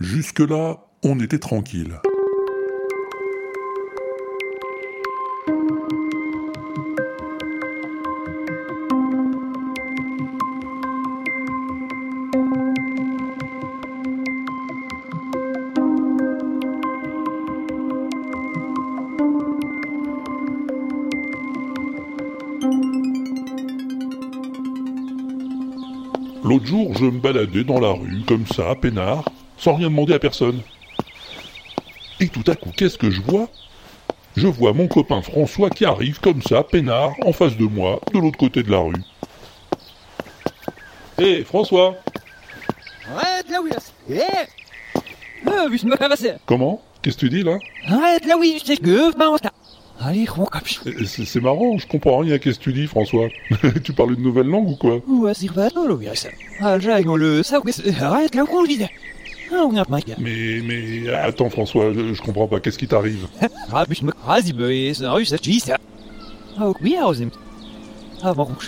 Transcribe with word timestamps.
Jusque-là, 0.00 0.76
on 1.02 1.18
était 1.18 1.40
tranquille. 1.40 2.00
L'autre 26.44 26.66
jour, 26.66 26.96
je 26.96 27.04
me 27.04 27.18
baladais 27.18 27.64
dans 27.64 27.80
la 27.80 27.90
rue, 27.90 28.22
comme 28.26 28.46
ça, 28.46 28.74
peinard, 28.80 29.24
sans 29.58 29.74
rien 29.74 29.88
demander 29.90 30.14
à 30.14 30.18
personne. 30.18 30.60
Et 32.20 32.28
tout 32.28 32.44
à 32.46 32.54
coup, 32.56 32.70
qu'est-ce 32.76 32.98
que 32.98 33.10
je 33.10 33.20
vois? 33.20 33.48
Je 34.36 34.46
vois 34.46 34.72
mon 34.72 34.88
copain 34.88 35.22
François 35.22 35.70
qui 35.70 35.84
arrive 35.84 36.20
comme 36.20 36.42
ça, 36.42 36.62
peinard, 36.62 37.12
en 37.24 37.32
face 37.32 37.56
de 37.56 37.64
moi, 37.64 38.00
de 38.12 38.18
l'autre 38.18 38.38
côté 38.38 38.62
de 38.62 38.70
la 38.70 38.78
rue. 38.78 38.94
Hé, 41.18 41.42
François 41.44 41.96
Arrête 43.16 43.48
là 43.50 43.58
oui 43.62 43.70
Eh 44.10 44.20
Euh, 45.48 45.68
Comment? 46.46 46.82
Qu'est-ce 47.02 47.16
que 47.16 47.20
tu 47.20 47.30
dis 47.30 47.42
là? 47.42 47.58
Arrête 47.86 48.26
là 48.26 48.36
oui, 48.38 48.60
sais 48.64 48.76
que 48.76 49.12
Allez. 50.00 50.28
Eh, 50.86 51.04
C'est 51.06 51.24
c'est 51.24 51.40
marrant, 51.40 51.76
je 51.78 51.86
comprends 51.86 52.18
rien 52.18 52.34
à 52.34 52.38
qu'est-ce 52.38 52.58
que 52.58 52.64
tu 52.64 52.72
dis, 52.72 52.86
François. 52.86 53.28
tu 53.84 53.92
parles 53.92 54.14
une 54.14 54.22
nouvelle 54.22 54.46
langue 54.46 54.68
ou 54.68 54.76
quoi? 54.76 55.00
Ouais, 55.08 55.34
c'est 55.34 55.52
pas 55.52 55.70
toi, 55.70 55.86
le 55.88 55.96
virus. 55.96 56.26
Ah, 56.60 56.78
j'ai 56.78 57.02
le 57.02 57.42
ça, 57.42 57.60
oui, 57.64 57.72
c'est- 57.72 58.00
arrête 58.00 58.34
là, 58.36 58.44
on 58.48 58.62
le 58.62 58.68
Ah. 60.16 60.16
Mais, 60.18 60.60
mais, 60.64 61.08
attends, 61.12 61.50
François, 61.50 61.92
je, 61.92 62.14
je 62.14 62.22
comprends 62.22 62.48
pas, 62.48 62.60
qu'est-ce 62.60 62.78
qui 62.78 62.88
t'arrive? 62.88 63.26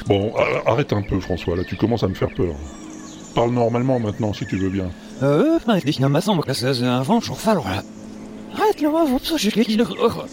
Mais 0.09 0.14
bon, 0.14 0.33
arrête 0.67 0.92
un 0.92 1.03
peu, 1.03 1.19
François, 1.20 1.56
là, 1.56 1.64
tu 1.64 1.77
commences 1.77 2.03
à 2.03 2.09
me 2.09 2.14
faire 2.14 2.33
peur. 2.34 2.55
Parle 3.34 3.50
normalement 3.50 3.98
maintenant, 3.98 4.33
si 4.33 4.47
tu 4.47 4.56
veux 4.56 4.70
bien. 4.70 4.91
Euh. 5.22 5.59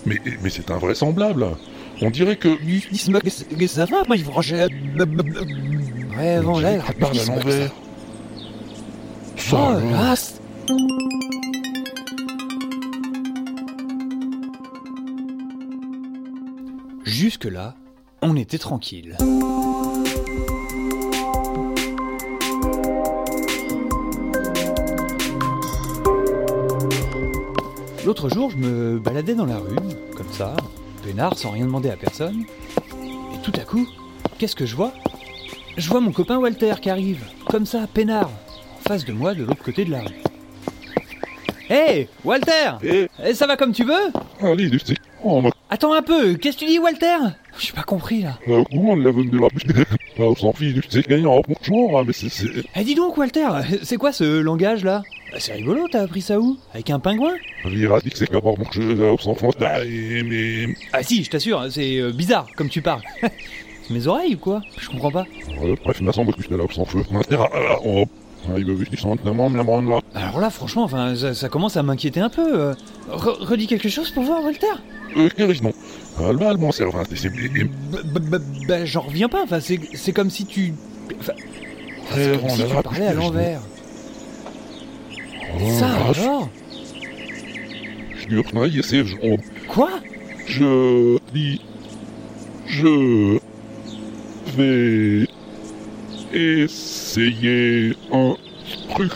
Mais, 0.06 0.18
mais 0.42 0.50
c'est 0.50 0.72
invraisemblable. 0.72 1.46
On 2.02 2.10
dirait 2.10 2.36
que... 2.36 2.50
Tu 6.88 6.94
parles 6.94 7.20
à 7.20 7.26
l'envers. 7.26 7.72
Jusque-là, 17.06 17.76
on 18.22 18.36
était 18.36 18.58
tranquille. 18.58 19.16
L'autre 28.06 28.30
jour, 28.30 28.50
je 28.50 28.58
me 28.58 29.00
baladais 29.00 29.34
dans 29.34 29.46
la 29.46 29.60
rue, 29.60 29.76
comme 30.16 30.32
ça, 30.34 30.58
peinard, 31.04 31.38
sans 31.38 31.52
rien 31.52 31.64
demander 31.66 31.90
à 31.90 31.96
personne. 31.96 32.44
Et 33.34 33.42
tout 33.44 33.54
à 33.56 33.64
coup, 33.64 33.88
qu'est-ce 34.38 34.58
que 34.58 34.66
je 34.66 34.76
vois? 34.76 34.92
Je 35.78 35.88
vois 35.90 36.02
mon 36.02 36.12
copain 36.12 36.38
Walter 36.38 36.74
qui 36.82 36.90
arrive, 36.90 37.24
comme 37.46 37.66
ça, 37.66 37.88
peinard, 37.94 38.30
en 38.78 38.90
face 38.90 39.06
de 39.06 39.14
moi, 39.14 39.34
de 39.34 39.44
l'autre 39.44 39.64
côté 39.64 39.86
de 39.86 39.92
la 39.92 40.02
rue. 40.02 40.16
Hé, 41.70 42.08
Walter 42.24 42.52
Eh, 42.84 43.08
Eh, 43.26 43.34
Ça 43.34 43.46
va 43.46 43.58
comme 43.58 43.74
tu 43.74 43.84
veux 43.84 44.12
allez, 44.42 44.70
tu 44.70 44.80
sais... 44.80 44.96
Oh, 45.24 45.42
ma... 45.42 45.50
Attends 45.70 45.94
un 45.94 46.02
peu, 46.02 46.36
qu'est-ce 46.36 46.56
que 46.58 46.62
tu 46.64 46.68
dis, 46.72 46.80
Walter 46.80 47.18
J'ai 47.60 47.74
pas 47.74 47.84
compris 47.84 48.22
là. 48.22 48.40
euh, 48.48 48.64
Comment 48.72 48.92
on 48.92 48.96
l'a 48.96 49.12
vendu 49.12 49.30
de 49.30 49.40
la... 49.40 49.48
Ah, 50.20 50.22
On 50.24 50.36
s'en 50.36 50.54
fiche, 50.54 50.76
tu 50.88 51.02
sais, 51.02 51.08
gagnant, 51.08 51.42
bonjour, 51.48 52.00
hein, 52.00 52.04
mais 52.08 52.14
c'est... 52.14 52.30
c'est- 52.30 52.48
Eh, 52.76 52.84
dis 52.86 52.96
donc, 52.96 53.18
Walter, 53.18 53.48
c'est 53.84 53.98
quoi 53.98 54.14
ce 54.14 54.40
langage 54.40 54.86
là 54.86 55.04
Bah, 55.34 55.40
C'est 55.42 55.54
rigolo, 55.54 55.88
t'as 55.92 56.04
appris 56.04 56.22
ça 56.22 56.40
où 56.40 56.58
Avec 56.74 56.90
un 56.90 57.00
pingouin 57.00 57.34
Vira 57.66 58.00
dit 58.00 58.12
que 58.12 58.18
c'est 58.18 58.32
d'abord 58.32 58.58
mon 58.58 58.72
jeu, 58.72 58.94
là, 58.94 59.12
on 59.14 59.18
s'en 59.18 59.36
fout. 59.36 59.56
Ah, 59.60 59.84
et- 59.84 60.24
mais... 60.24 60.74
Ah 60.94 61.04
si, 61.04 61.24
je 61.24 61.30
t'assure, 61.30 61.66
c'est 61.70 61.98
euh, 62.00 62.12
bizarre 62.14 62.48
comme 62.56 62.70
tu 62.70 62.82
parles. 62.82 63.02
c'est 63.22 63.90
mes 63.90 64.08
oreilles 64.08 64.36
ou 64.36 64.40
quoi 64.40 64.62
Je 64.80 64.88
comprends 64.90 65.12
pas. 65.12 65.26
Euh, 65.62 65.76
bref, 65.84 66.00
m'a 66.00 66.14
semblé 66.14 66.32
que 66.34 66.44
j'étais 66.44 66.56
là, 66.56 66.64
on 66.64 66.72
s'en 66.72 66.86
fout. 66.86 67.06
Ah, 67.34 67.50
ah, 67.54 67.76
oh. 67.84 68.06
Ah, 68.06 68.10
là. 69.90 70.02
Alors 70.16 70.40
là, 70.40 70.50
franchement, 70.50 70.84
enfin, 70.84 71.16
ça, 71.16 71.34
ça 71.34 71.50
commence 71.50 71.78
à 71.78 71.84
m'inquiéter 71.84 72.20
un 72.20 72.30
peu. 72.30 72.60
euh. 72.60 72.74
Re- 73.12 73.44
redis 73.44 73.68
quelque 73.68 73.90
chose 73.90 74.10
pour 74.12 74.24
voir, 74.24 74.44
Walter 74.44 74.68
Bah, 78.30 78.40
bah, 78.68 78.86
j'en 78.86 79.02
reviens 79.02 79.30
pas, 79.30 79.44
enfin, 79.44 79.60
c'est 79.60 80.12
comme 80.14 80.30
si 80.30 80.46
tu... 80.46 80.74
Enfin, 81.20 81.34
c'est 82.14 82.40
comme 82.40 82.50
si 82.50 82.56
tu 82.64 82.74
la 82.76 82.82
parlais 82.84 83.08
à 83.08 83.14
l'envers. 83.14 83.62
Oh, 85.56 85.70
Ça 85.80 85.88
je- 86.14 86.22
alors 86.22 86.50
Quoi? 89.70 89.90
Je 90.48 91.18
dis, 91.34 91.62
je 92.68 93.38
vais 94.58 95.28
essayer 96.34 97.94
un 98.12 98.36
truc. 98.90 99.12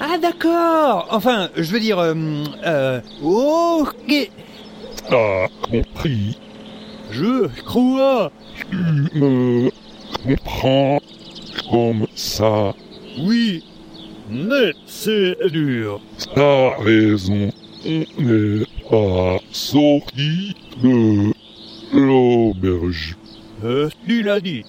Ah 0.00 0.18
d'accord 0.18 1.06
Enfin, 1.10 1.50
je 1.56 1.70
veux 1.72 1.80
dire... 1.80 1.98
Euh, 1.98 2.14
euh, 2.64 3.00
ok 3.22 4.30
T'as 5.08 5.48
compris 5.70 6.38
Je 7.10 7.48
crois 7.62 8.32
Tu 8.54 8.76
me 9.18 9.70
comprends 10.24 11.00
comme 11.70 12.06
ça. 12.14 12.74
Oui 13.18 13.64
Mais 14.30 14.72
c'est 14.86 15.36
dur 15.50 16.00
T'as 16.34 16.76
raison. 16.78 17.50
On 17.84 18.04
n'est 18.22 18.66
pas 18.90 19.38
sorti 19.52 20.54
de 20.82 21.32
l'auberge. 21.92 23.16
Euh, 23.64 23.88
tu 24.06 24.22
l'as 24.22 24.40
dit 24.40 24.64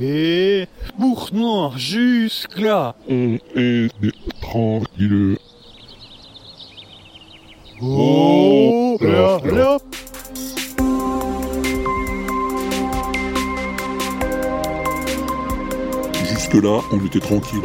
Et 0.00 0.66
pourtant, 0.98 1.76
jusque-là 1.76 2.94
On 3.08 3.34
était 3.34 4.10
tranquille. 4.40 5.36
Oh 7.82 8.96
là, 9.00 9.38
là. 9.44 9.78
Jusque-là, 16.14 16.80
on 16.92 17.04
était 17.04 17.20
tranquille. 17.20 17.60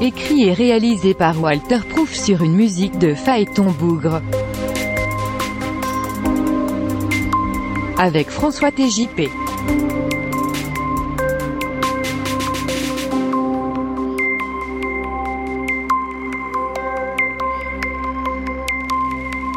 Écrit 0.00 0.48
et 0.48 0.52
réalisé 0.52 1.14
par 1.14 1.40
Walter 1.40 1.78
Proof 1.88 2.12
sur 2.12 2.42
une 2.42 2.54
musique 2.56 2.98
de 2.98 3.14
Phaéton 3.14 3.70
Bougre. 3.70 4.20
Avec 7.98 8.30
François 8.30 8.70
TJP. 8.70 9.30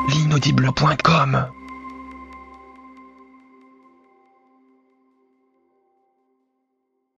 l'inaudible.com 0.07 1.65